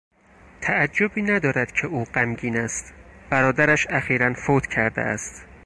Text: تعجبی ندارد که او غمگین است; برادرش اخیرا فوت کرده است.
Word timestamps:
تعجبی 0.61 1.21
ندارد 1.21 1.71
که 1.71 1.87
او 1.87 2.03
غمگین 2.05 2.57
است; 2.57 2.93
برادرش 3.29 3.87
اخیرا 3.89 4.33
فوت 4.33 4.67
کرده 4.67 5.01
است. 5.01 5.45